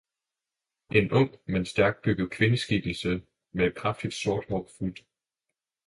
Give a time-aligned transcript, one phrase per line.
[0.89, 5.03] En ikke ung, men stærkbygget kvindeskikkelse, med et kraftigt, sort hår, fulgte.